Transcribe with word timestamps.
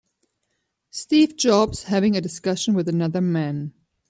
Steve 0.89 1.37
Jobs 1.37 1.83
having 1.83 2.17
a 2.17 2.21
discussion 2.21 2.73
with 2.73 2.89
another 2.89 3.21
man. 3.21 3.71